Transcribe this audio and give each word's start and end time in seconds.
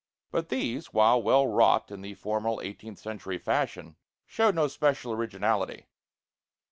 But 0.31 0.49
these, 0.49 0.91
while 0.95 1.21
well 1.21 1.45
wrought 1.45 1.91
in 1.91 2.01
the 2.01 2.15
formal 2.15 2.59
eighteenth 2.61 2.97
century 2.97 3.37
fashion, 3.37 3.97
showed 4.25 4.55
no 4.55 4.67
special 4.67 5.13
originality. 5.13 5.89